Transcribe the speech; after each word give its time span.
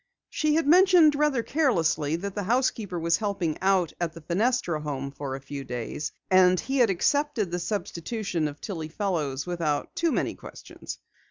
She 0.31 0.55
had 0.55 0.65
mentioned 0.65 1.13
rather 1.13 1.43
carelessly 1.43 2.15
that 2.15 2.33
the 2.33 2.41
housekeeper 2.49 2.97
was 2.99 3.17
helping 3.17 3.59
out 3.61 3.93
at 4.01 4.13
the 4.13 4.21
Fenestra 4.21 4.81
home 4.81 5.11
for 5.11 5.35
a 5.35 5.39
few 5.39 5.63
days, 5.63 6.11
and 6.31 6.59
he 6.59 6.79
had 6.79 6.89
accepted 6.89 7.51
the 7.51 7.59
substitution 7.59 8.47
of 8.47 8.59
Tillie 8.59 8.87
Fellows 8.89 9.45
without 9.45 9.95
too 9.95 10.11
many 10.11 10.33
questions. 10.33 10.97